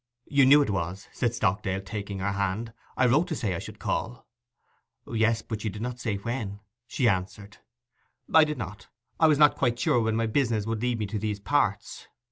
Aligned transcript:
'You 0.25 0.47
knew 0.47 0.63
it 0.63 0.71
was,' 0.71 1.07
said 1.11 1.35
Stockdale, 1.35 1.79
taking 1.79 2.17
her 2.17 2.31
hand. 2.31 2.73
'I 2.97 3.05
wrote 3.05 3.27
to 3.27 3.35
say 3.35 3.53
I 3.53 3.59
should 3.59 3.77
call.' 3.77 4.25
'Yes, 5.05 5.43
but 5.43 5.63
you 5.63 5.69
did 5.69 5.83
not 5.83 5.99
say 5.99 6.15
when,' 6.15 6.59
she 6.87 7.07
answered. 7.07 7.57
'I 8.33 8.45
did 8.45 8.57
not. 8.57 8.87
I 9.19 9.27
was 9.27 9.37
not 9.37 9.53
quite 9.55 9.77
sure 9.77 9.99
when 10.01 10.15
my 10.15 10.25
business 10.25 10.65
would 10.65 10.81
lead 10.81 10.97
me 10.97 11.05
to 11.05 11.19
these 11.19 11.39
parts. 11.39 12.07